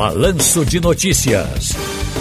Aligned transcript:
Balanço 0.00 0.64
de 0.64 0.80
Notícias. 0.80 1.76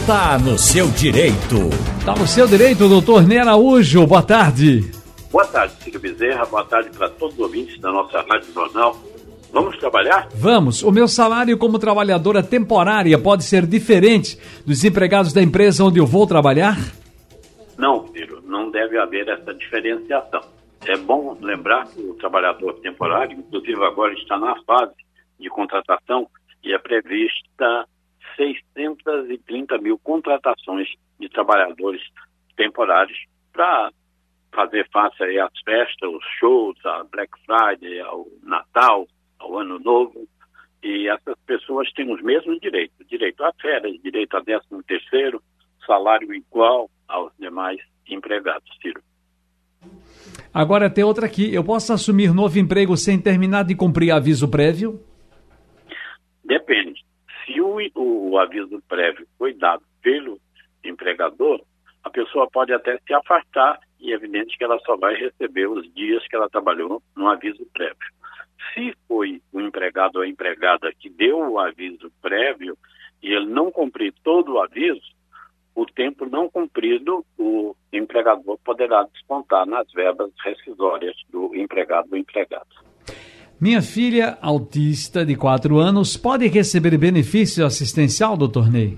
Tá 0.06 0.38
no 0.38 0.58
seu 0.58 0.90
direito. 0.90 1.70
Tá 2.06 2.14
no 2.14 2.28
seu 2.28 2.46
direito, 2.46 2.90
doutor 2.90 3.26
Ney 3.26 3.38
Araújo. 3.38 4.06
Boa 4.06 4.22
tarde. 4.22 4.92
Boa 5.32 5.48
tarde, 5.48 5.76
Ciro 5.82 5.98
Bezerra. 5.98 6.46
Boa 6.46 6.66
tarde 6.66 6.90
para 6.90 7.08
todos 7.08 7.36
os 7.36 7.40
ouvintes 7.40 7.80
da 7.80 7.90
nossa 7.90 8.20
Rádio 8.20 8.52
Jornal. 8.54 8.98
Vamos 9.54 9.78
trabalhar? 9.78 10.28
Vamos. 10.36 10.84
O 10.84 10.92
meu 10.92 11.08
salário 11.08 11.58
como 11.58 11.80
trabalhadora 11.80 12.44
temporária 12.44 13.18
pode 13.18 13.46
ser 13.46 13.66
diferente 13.66 14.38
dos 14.66 14.84
empregados 14.84 15.32
da 15.32 15.42
empresa 15.42 15.82
onde 15.86 16.00
eu 16.00 16.06
vou 16.06 16.28
trabalhar? 16.28 16.78
Não, 17.78 18.06
Ciro. 18.10 18.44
Não 18.46 18.70
deve 18.70 19.00
haver 19.00 19.30
essa 19.30 19.54
diferenciação. 19.54 20.42
É 20.86 20.98
bom 20.98 21.38
lembrar 21.40 21.88
que 21.88 22.02
o 22.02 22.14
trabalhador 22.16 22.74
temporário, 22.82 23.40
inclusive 23.40 23.82
agora 23.86 24.14
está 24.16 24.38
na 24.38 24.54
fase 24.64 24.92
de 25.40 25.48
contratação 25.48 26.28
e 26.64 26.74
é 26.74 26.78
prevista 26.78 27.88
630 28.36 29.78
mil 29.80 29.98
contratações 30.00 30.88
de 31.20 31.30
trabalhadores 31.30 32.02
temporários 32.56 33.18
para 33.52 33.92
fazer 34.54 34.88
face 34.92 35.24
aí 35.24 35.40
às 35.40 35.52
festas, 35.64 36.10
os 36.10 36.24
shows, 36.40 36.78
a 36.86 37.04
Black 37.12 37.32
Friday, 37.46 38.00
ao 38.02 38.26
Natal, 38.44 39.08
ao 39.40 39.60
Ano 39.60 39.80
Novo. 39.80 40.28
E 40.82 41.10
essas 41.10 41.36
pessoas 41.46 41.92
têm 41.94 42.12
os 42.12 42.22
mesmos 42.22 42.60
direitos: 42.60 43.06
direito 43.08 43.44
a 43.44 43.52
férias, 43.62 44.02
direito 44.02 44.36
a 44.38 44.42
13 44.42 44.64
terceiro, 44.88 45.42
salário 45.86 46.34
igual 46.34 46.90
aos 47.08 47.34
demais 47.38 47.80
empregados, 48.08 48.70
Ciro. 48.82 49.02
Agora 50.54 50.90
tem 50.90 51.04
outra 51.04 51.26
aqui. 51.26 51.54
Eu 51.54 51.64
posso 51.64 51.94
assumir 51.94 52.34
novo 52.34 52.58
emprego 52.58 52.96
sem 52.98 53.20
terminar 53.20 53.64
de 53.64 53.76
cumprir 53.76 54.12
aviso 54.12 54.50
prévio? 54.50 55.00
Depende. 56.50 57.06
Se 57.46 57.62
o, 57.62 57.78
o 57.94 58.40
aviso 58.40 58.82
prévio 58.90 59.28
foi 59.38 59.54
dado 59.54 59.84
pelo 60.02 60.40
empregador, 60.84 61.62
a 62.04 62.10
pessoa 62.10 62.50
pode 62.50 62.74
até 62.74 62.98
se 62.98 63.14
afastar 63.14 63.80
e 64.00 64.12
é 64.12 64.16
evidente 64.16 64.58
que 64.58 64.64
ela 64.64 64.80
só 64.80 64.98
vai 64.98 65.14
receber 65.14 65.68
os 65.68 65.94
dias 65.94 66.28
que 66.28 66.36
ela 66.36 66.50
trabalhou 66.50 67.04
no 67.16 67.28
aviso 67.28 67.64
prévio. 67.72 67.96
Se 68.74 68.96
foi 69.08 69.40
o 69.54 69.62
empregado 69.62 70.16
ou 70.16 70.24
a 70.24 70.28
empregada 70.28 70.92
que 71.00 71.08
deu 71.08 71.38
o 71.38 71.60
aviso 71.60 72.12
prévio 72.20 72.76
e 73.22 73.32
ele 73.32 73.46
não 73.46 73.72
cumprir 73.72 74.12
todo 74.24 74.54
o 74.54 74.60
aviso, 74.60 75.08
o 75.76 75.86
tempo 75.86 76.26
não 76.26 76.50
cumprido, 76.50 77.24
o 77.38 77.76
empregador 77.94 78.58
poderá 78.66 79.04
descontar 79.04 79.68
nas 79.68 79.90
verbas 79.94 80.32
rescisórias 80.44 81.16
do 81.30 81.56
empregado 81.56 82.08
ou 82.12 82.18
empregado. 82.18 82.89
Minha 83.62 83.82
filha, 83.82 84.38
autista 84.42 85.26
de 85.26 85.36
4 85.36 85.78
anos, 85.80 86.16
pode 86.16 86.48
receber 86.48 86.98
benefício 86.98 87.66
assistencial, 87.66 88.38
doutor 88.38 88.72
Ney? 88.72 88.98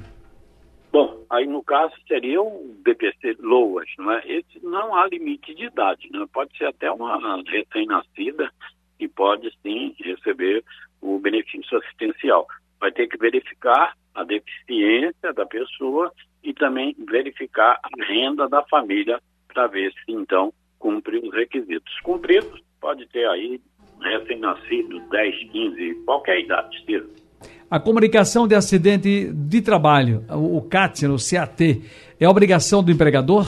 Bom, 0.92 1.26
aí 1.32 1.48
no 1.48 1.64
caso 1.64 1.96
seria 2.08 2.40
o 2.40 2.72
BPC 2.86 3.38
LOAS, 3.40 3.90
não 3.98 4.12
é? 4.12 4.22
Esse 4.24 4.64
não 4.64 4.94
há 4.94 5.08
limite 5.08 5.56
de 5.56 5.66
idade, 5.66 6.08
né? 6.12 6.28
Pode 6.32 6.56
ser 6.56 6.66
até 6.66 6.92
uma 6.92 7.42
recém-nascida 7.50 8.52
e 9.00 9.08
pode 9.08 9.52
sim 9.64 9.96
receber 9.98 10.64
o 11.02 11.18
benefício 11.18 11.80
assistencial. 11.80 12.46
Vai 12.80 12.92
ter 12.92 13.08
que 13.08 13.18
verificar 13.18 13.96
a 14.14 14.24
deficiência 14.24 15.34
da 15.34 15.46
pessoa 15.48 16.14
e 16.44 16.54
também 16.54 16.96
verificar 17.10 17.80
a 17.82 18.06
renda 18.06 18.48
da 18.48 18.62
família 18.70 19.20
para 19.48 19.66
ver 19.66 19.92
se 20.06 20.12
então 20.12 20.54
cumpre 20.78 21.18
os 21.18 21.34
requisitos. 21.34 22.00
Cumpridos, 22.02 22.62
pode 22.80 23.08
ter 23.08 23.28
aí 23.28 23.60
recém-nascido, 24.02 25.00
10, 25.10 25.52
15, 25.52 25.96
qualquer 26.06 26.40
idade, 26.40 26.84
Ciro. 26.86 27.10
A 27.70 27.80
comunicação 27.80 28.48
de 28.48 28.54
acidente 28.54 29.32
de 29.32 29.62
trabalho, 29.62 30.26
o 30.30 30.62
CAT, 30.62 31.06
o 31.08 31.16
CAT, 31.16 31.82
é 32.20 32.28
obrigação 32.28 32.84
do 32.84 32.92
empregador? 32.92 33.48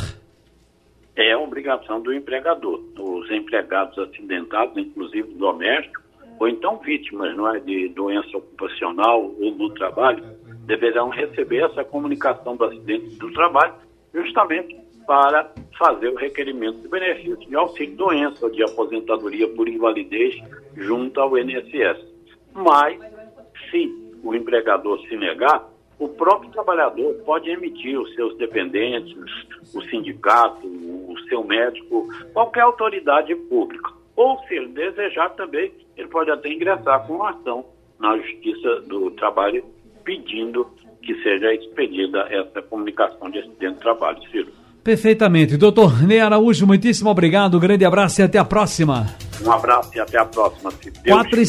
É 1.15 1.35
obrigação 1.35 2.01
do 2.01 2.13
empregador. 2.13 2.81
Os 2.97 3.29
empregados 3.29 3.97
acidentados, 3.99 4.77
inclusive 4.77 5.33
domésticos, 5.33 6.03
ou 6.39 6.47
então 6.47 6.77
vítimas 6.77 7.35
não 7.35 7.53
é, 7.53 7.59
de 7.59 7.89
doença 7.89 8.37
ocupacional 8.37 9.31
ou 9.39 9.51
no 9.51 9.69
trabalho, 9.73 10.23
deverão 10.65 11.09
receber 11.09 11.63
essa 11.63 11.83
comunicação 11.83 12.55
do 12.55 12.63
acidente 12.63 13.15
do 13.17 13.31
trabalho, 13.33 13.73
justamente 14.13 14.75
para 15.05 15.51
fazer 15.77 16.09
o 16.09 16.15
requerimento 16.15 16.79
de 16.79 16.87
benefício 16.87 17.37
de 17.37 17.55
auxílio-doença 17.55 18.45
ou 18.45 18.51
de 18.51 18.63
aposentadoria 18.63 19.47
por 19.49 19.67
invalidez 19.67 20.35
junto 20.75 21.19
ao 21.19 21.37
INSS. 21.37 22.05
Mas, 22.53 22.99
se 23.69 23.91
o 24.23 24.33
empregador 24.33 24.99
se 25.07 25.15
negar, 25.17 25.67
o 25.99 26.09
próprio 26.09 26.51
trabalhador 26.51 27.13
pode 27.25 27.49
emitir 27.49 27.99
os 27.99 28.13
seus 28.15 28.35
dependentes, 28.37 29.15
o 29.73 29.81
sindicato, 29.83 30.65
o 30.67 31.15
seu 31.29 31.43
médico, 31.43 32.07
qualquer 32.33 32.61
autoridade 32.61 33.35
pública. 33.35 33.91
Ou, 34.15 34.39
se 34.47 34.55
ele 34.55 34.67
desejar 34.69 35.29
também, 35.29 35.71
ele 35.97 36.07
pode 36.07 36.29
até 36.29 36.49
ingressar 36.49 37.05
com 37.07 37.15
uma 37.15 37.31
ação 37.31 37.65
na 37.99 38.17
Justiça 38.17 38.81
do 38.81 39.11
Trabalho 39.11 39.63
pedindo 40.03 40.67
que 41.01 41.15
seja 41.21 41.53
expedida 41.53 42.27
essa 42.29 42.61
comunicação 42.61 43.29
de 43.29 43.39
acidente 43.39 43.75
de 43.75 43.79
trabalho, 43.79 44.21
Ciro. 44.29 44.51
Perfeitamente. 44.83 45.55
Doutor 45.55 46.03
Ney 46.03 46.19
Araújo, 46.19 46.67
muitíssimo 46.67 47.09
obrigado, 47.09 47.59
grande 47.59 47.85
abraço 47.85 48.21
e 48.21 48.23
até 48.23 48.37
a 48.37 48.45
próxima. 48.45 49.15
Um 49.43 49.51
abraço 49.51 49.91
e 49.95 49.99
até 49.99 50.19
a 50.19 50.25
próxima, 50.25 50.71
se 50.71 50.91
Deus 50.91 51.17
Quatro 51.17 51.41